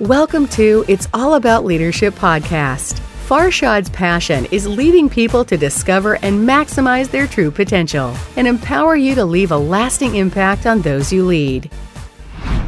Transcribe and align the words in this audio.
Welcome 0.00 0.48
to 0.48 0.84
It's 0.88 1.06
All 1.14 1.34
About 1.34 1.64
Leadership 1.64 2.14
podcast. 2.14 3.00
Farshad's 3.28 3.88
passion 3.90 4.44
is 4.46 4.66
leading 4.66 5.08
people 5.08 5.44
to 5.44 5.56
discover 5.56 6.14
and 6.14 6.48
maximize 6.48 7.08
their 7.08 7.28
true 7.28 7.52
potential 7.52 8.12
and 8.36 8.48
empower 8.48 8.96
you 8.96 9.14
to 9.14 9.24
leave 9.24 9.52
a 9.52 9.56
lasting 9.56 10.16
impact 10.16 10.66
on 10.66 10.80
those 10.80 11.12
you 11.12 11.24
lead. 11.24 11.70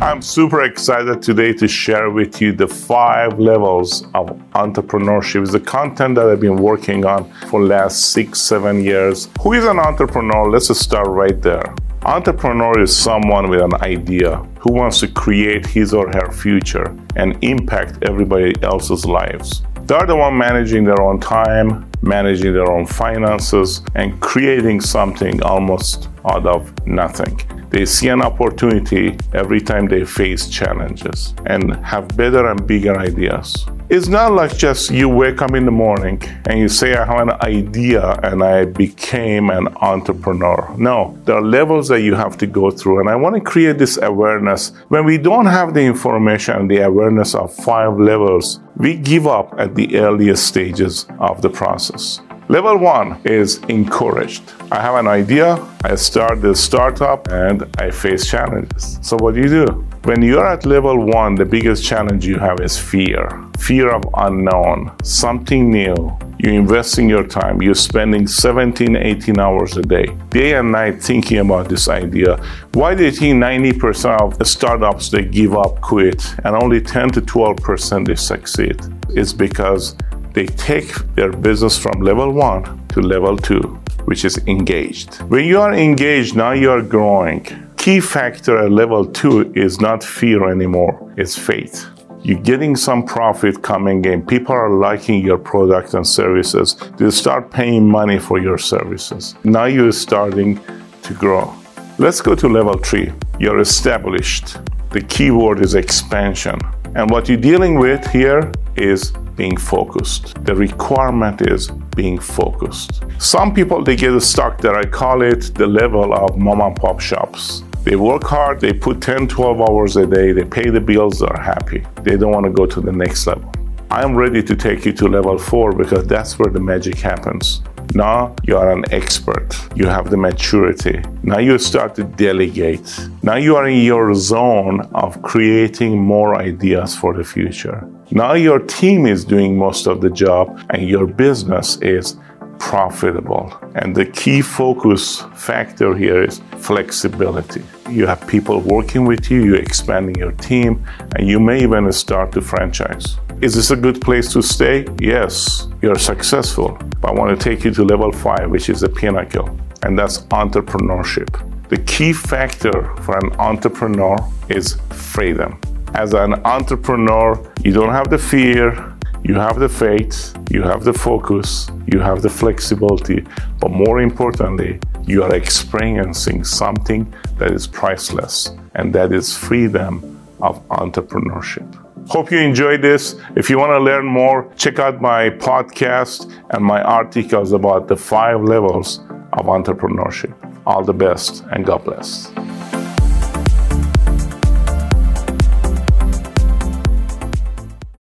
I'm 0.00 0.22
super 0.22 0.62
excited 0.62 1.20
today 1.20 1.52
to 1.54 1.66
share 1.66 2.10
with 2.10 2.40
you 2.40 2.52
the 2.52 2.68
five 2.68 3.40
levels 3.40 4.04
of 4.14 4.28
entrepreneurship. 4.54 5.42
It's 5.42 5.50
the 5.50 5.58
content 5.58 6.14
that 6.14 6.28
I've 6.28 6.38
been 6.38 6.58
working 6.58 7.04
on 7.04 7.28
for 7.48 7.60
last 7.60 8.12
six, 8.12 8.40
seven 8.40 8.84
years. 8.84 9.28
Who 9.40 9.52
is 9.52 9.64
an 9.64 9.80
entrepreneur? 9.80 10.48
Let's 10.48 10.68
start 10.78 11.08
right 11.08 11.42
there. 11.42 11.74
Entrepreneur 12.06 12.82
is 12.82 12.96
someone 12.96 13.50
with 13.50 13.60
an 13.60 13.74
idea 13.82 14.36
who 14.60 14.72
wants 14.72 15.00
to 15.00 15.08
create 15.08 15.66
his 15.66 15.92
or 15.92 16.06
her 16.06 16.30
future 16.30 16.96
and 17.16 17.36
impact 17.42 17.98
everybody 18.02 18.54
else's 18.62 19.04
lives. 19.04 19.62
They're 19.86 20.06
the 20.06 20.14
one 20.14 20.38
managing 20.38 20.84
their 20.84 21.02
own 21.02 21.18
time, 21.18 21.90
managing 22.02 22.52
their 22.52 22.70
own 22.70 22.86
finances, 22.86 23.82
and 23.96 24.20
creating 24.20 24.82
something 24.82 25.42
almost 25.42 26.08
out 26.24 26.46
of 26.46 26.72
nothing. 26.86 27.40
They 27.70 27.84
see 27.84 28.06
an 28.06 28.22
opportunity 28.22 29.18
every 29.34 29.60
time 29.60 29.88
they 29.88 30.04
face 30.04 30.48
challenges 30.48 31.34
and 31.46 31.74
have 31.84 32.16
better 32.16 32.48
and 32.48 32.64
bigger 32.68 32.96
ideas. 32.96 33.66
It's 33.88 34.08
not 34.08 34.32
like 34.32 34.56
just 34.56 34.90
you 34.90 35.08
wake 35.08 35.40
up 35.42 35.54
in 35.54 35.64
the 35.64 35.70
morning 35.70 36.20
and 36.46 36.58
you 36.58 36.68
say, 36.68 36.96
I 36.96 37.04
have 37.04 37.28
an 37.28 37.36
idea 37.42 38.18
and 38.24 38.42
I 38.42 38.64
became 38.64 39.48
an 39.48 39.68
entrepreneur. 39.76 40.74
No, 40.76 41.16
there 41.24 41.36
are 41.36 41.40
levels 41.40 41.86
that 41.88 42.00
you 42.00 42.16
have 42.16 42.36
to 42.38 42.48
go 42.48 42.72
through. 42.72 42.98
And 42.98 43.08
I 43.08 43.14
want 43.14 43.36
to 43.36 43.40
create 43.40 43.78
this 43.78 43.96
awareness. 43.98 44.72
When 44.88 45.04
we 45.04 45.18
don't 45.18 45.46
have 45.46 45.72
the 45.72 45.82
information 45.82 46.56
and 46.56 46.68
the 46.68 46.78
awareness 46.78 47.36
of 47.36 47.54
five 47.54 47.96
levels, 47.96 48.58
we 48.76 48.96
give 48.96 49.28
up 49.28 49.54
at 49.56 49.76
the 49.76 50.00
earliest 50.00 50.48
stages 50.48 51.06
of 51.20 51.40
the 51.40 51.48
process. 51.48 52.20
Level 52.48 52.78
one 52.78 53.20
is 53.24 53.58
encouraged. 53.68 54.42
I 54.72 54.80
have 54.80 54.96
an 54.96 55.06
idea, 55.06 55.64
I 55.84 55.94
start 55.94 56.42
the 56.42 56.54
startup, 56.54 57.28
and 57.28 57.64
I 57.78 57.90
face 57.90 58.28
challenges. 58.28 59.00
So, 59.02 59.16
what 59.16 59.34
do 59.34 59.40
you 59.40 59.48
do? 59.48 59.86
When 60.04 60.22
you're 60.22 60.46
at 60.46 60.64
level 60.64 61.04
one, 61.04 61.34
the 61.34 61.44
biggest 61.44 61.84
challenge 61.84 62.24
you 62.24 62.38
have 62.38 62.60
is 62.60 62.78
fear 62.78 63.46
fear 63.66 63.92
of 63.92 64.04
unknown, 64.14 64.92
something 65.02 65.70
new. 65.70 65.96
You're 66.38 66.54
investing 66.54 67.08
your 67.08 67.26
time, 67.26 67.60
you're 67.60 67.74
spending 67.74 68.28
17, 68.28 68.94
18 68.94 69.40
hours 69.40 69.76
a 69.76 69.82
day, 69.82 70.06
day 70.30 70.54
and 70.54 70.70
night 70.70 71.02
thinking 71.02 71.38
about 71.38 71.68
this 71.68 71.88
idea. 71.88 72.36
Why 72.74 72.94
do 72.94 73.04
you 73.04 73.10
think 73.10 73.42
90% 73.42 74.20
of 74.20 74.38
the 74.38 74.44
startups 74.44 75.08
they 75.10 75.24
give 75.24 75.56
up, 75.56 75.80
quit, 75.80 76.22
and 76.44 76.54
only 76.54 76.80
10 76.80 77.10
to 77.10 77.22
12% 77.22 78.06
they 78.06 78.14
succeed? 78.14 78.80
It's 79.08 79.32
because 79.32 79.96
they 80.32 80.46
take 80.46 80.92
their 81.16 81.32
business 81.32 81.76
from 81.76 82.02
level 82.02 82.30
one 82.32 82.86
to 82.88 83.00
level 83.00 83.36
two, 83.36 83.80
which 84.04 84.24
is 84.24 84.38
engaged. 84.46 85.16
When 85.22 85.44
you 85.44 85.60
are 85.60 85.74
engaged, 85.74 86.36
now 86.36 86.52
you 86.52 86.70
are 86.70 86.82
growing 86.82 87.66
key 87.86 88.00
factor 88.00 88.58
at 88.58 88.72
level 88.72 89.06
two 89.06 89.52
is 89.54 89.80
not 89.80 90.02
fear 90.02 90.50
anymore, 90.50 91.14
it's 91.16 91.38
faith. 91.38 91.86
You're 92.26 92.40
getting 92.40 92.74
some 92.74 93.04
profit 93.04 93.62
coming 93.62 94.04
in. 94.04 94.26
People 94.26 94.52
are 94.52 94.68
liking 94.68 95.24
your 95.24 95.38
product 95.38 95.94
and 95.94 96.04
services. 96.04 96.74
They 96.96 97.08
start 97.10 97.52
paying 97.52 97.88
money 97.88 98.18
for 98.18 98.40
your 98.40 98.58
services. 98.58 99.36
Now 99.44 99.66
you're 99.66 99.92
starting 99.92 100.58
to 101.02 101.14
grow. 101.14 101.54
Let's 101.98 102.20
go 102.20 102.34
to 102.34 102.48
level 102.48 102.78
three. 102.78 103.12
You're 103.38 103.60
established. 103.60 104.56
The 104.90 105.02
key 105.02 105.30
word 105.30 105.60
is 105.60 105.76
expansion. 105.76 106.58
And 106.96 107.08
what 107.10 107.28
you're 107.28 107.38
dealing 107.38 107.78
with 107.78 108.04
here 108.08 108.50
is 108.74 109.12
being 109.36 109.56
focused. 109.56 110.44
The 110.44 110.56
requirement 110.56 111.42
is 111.42 111.68
being 111.94 112.18
focused. 112.18 113.04
Some 113.18 113.54
people 113.54 113.84
they 113.84 113.94
get 113.94 114.18
stuck 114.20 114.60
there. 114.60 114.74
I 114.76 114.84
call 114.84 115.22
it 115.22 115.54
the 115.54 115.68
level 115.68 116.12
of 116.12 116.36
mom 116.36 116.60
and 116.60 116.74
pop 116.74 116.98
shops. 116.98 117.62
They 117.86 117.94
work 117.94 118.24
hard, 118.24 118.58
they 118.60 118.72
put 118.72 119.00
10, 119.00 119.28
12 119.28 119.60
hours 119.60 119.96
a 119.96 120.08
day, 120.08 120.32
they 120.32 120.42
pay 120.42 120.70
the 120.70 120.80
bills, 120.80 121.20
they're 121.20 121.40
happy. 121.40 121.86
They 122.02 122.16
don't 122.16 122.32
want 122.32 122.44
to 122.44 122.50
go 122.50 122.66
to 122.66 122.80
the 122.80 122.90
next 122.90 123.24
level. 123.28 123.48
I'm 123.92 124.16
ready 124.16 124.42
to 124.42 124.56
take 124.56 124.84
you 124.84 124.92
to 124.94 125.06
level 125.06 125.38
four 125.38 125.72
because 125.72 126.04
that's 126.08 126.36
where 126.36 126.50
the 126.50 126.58
magic 126.58 126.96
happens. 126.96 127.62
Now 127.94 128.34
you 128.42 128.56
are 128.56 128.72
an 128.72 128.92
expert. 128.92 129.56
You 129.76 129.86
have 129.86 130.10
the 130.10 130.16
maturity. 130.16 131.00
Now 131.22 131.38
you 131.38 131.58
start 131.58 131.94
to 131.94 132.02
delegate. 132.02 132.82
Now 133.22 133.36
you 133.36 133.54
are 133.54 133.68
in 133.68 133.82
your 133.82 134.12
zone 134.14 134.80
of 134.92 135.22
creating 135.22 135.96
more 135.96 136.34
ideas 136.34 136.96
for 136.96 137.14
the 137.14 137.22
future. 137.22 137.88
Now 138.10 138.32
your 138.32 138.58
team 138.58 139.06
is 139.06 139.24
doing 139.24 139.56
most 139.56 139.86
of 139.86 140.00
the 140.00 140.10
job 140.10 140.60
and 140.70 140.88
your 140.88 141.06
business 141.06 141.76
is 141.82 142.16
profitable. 142.58 143.52
And 143.74 143.94
the 143.94 144.06
key 144.06 144.42
focus 144.42 145.22
factor 145.34 145.94
here 145.94 146.22
is 146.22 146.40
flexibility. 146.58 147.62
You 147.90 148.06
have 148.06 148.26
people 148.26 148.60
working 148.60 149.04
with 149.06 149.30
you, 149.30 149.44
you're 149.44 149.56
expanding 149.56 150.16
your 150.16 150.32
team, 150.32 150.84
and 151.16 151.28
you 151.28 151.38
may 151.38 151.62
even 151.62 151.92
start 151.92 152.32
to 152.32 152.40
franchise. 152.40 153.16
Is 153.42 153.54
this 153.54 153.70
a 153.70 153.76
good 153.76 154.00
place 154.00 154.32
to 154.32 154.42
stay? 154.42 154.86
Yes, 154.98 155.68
you're 155.82 155.98
successful. 155.98 156.78
But 157.00 157.10
I 157.10 157.14
want 157.14 157.38
to 157.38 157.44
take 157.44 157.64
you 157.64 157.70
to 157.72 157.84
level 157.84 158.10
five, 158.10 158.50
which 158.50 158.68
is 158.70 158.80
the 158.80 158.88
pinnacle, 158.88 159.48
and 159.82 159.98
that's 159.98 160.18
entrepreneurship. 160.28 161.28
The 161.68 161.78
key 161.78 162.12
factor 162.12 162.94
for 163.02 163.18
an 163.18 163.32
entrepreneur 163.38 164.16
is 164.48 164.78
freedom. 164.90 165.60
As 165.94 166.14
an 166.14 166.34
entrepreneur, 166.44 167.52
you 167.62 167.72
don't 167.72 167.92
have 167.92 168.08
the 168.08 168.18
fear, 168.18 168.95
you 169.26 169.34
have 169.34 169.58
the 169.58 169.68
faith, 169.68 170.38
you 170.52 170.62
have 170.62 170.84
the 170.84 170.92
focus, 170.92 171.68
you 171.92 171.98
have 171.98 172.22
the 172.22 172.30
flexibility, 172.30 173.26
but 173.58 173.72
more 173.72 174.00
importantly, 174.00 174.78
you 175.04 175.24
are 175.24 175.34
experiencing 175.34 176.44
something 176.44 177.12
that 177.38 177.50
is 177.50 177.66
priceless, 177.66 178.52
and 178.76 178.94
that 178.94 179.12
is 179.12 179.36
freedom 179.36 180.16
of 180.40 180.62
entrepreneurship. 180.68 181.66
Hope 182.08 182.30
you 182.30 182.38
enjoyed 182.38 182.82
this. 182.82 183.16
If 183.34 183.50
you 183.50 183.58
want 183.58 183.72
to 183.72 183.80
learn 183.80 184.06
more, 184.06 184.48
check 184.56 184.78
out 184.78 185.00
my 185.00 185.30
podcast 185.30 186.32
and 186.50 186.64
my 186.64 186.80
articles 186.82 187.50
about 187.50 187.88
the 187.88 187.96
five 187.96 188.40
levels 188.42 189.00
of 189.32 189.46
entrepreneurship. 189.46 190.34
All 190.66 190.84
the 190.84 190.94
best 190.94 191.42
and 191.50 191.66
God 191.66 191.84
bless. 191.84 192.30